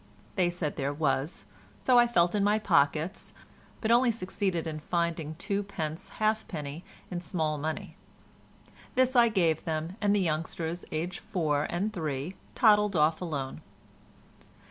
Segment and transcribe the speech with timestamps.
[0.35, 1.45] They said there was,
[1.83, 3.33] so I felt in my pockets,
[3.81, 7.97] but only succeeded in finding two pence halfpenny in small money.
[8.95, 13.61] This I gave them, and the youngsters, aged four and three, toddled off alone.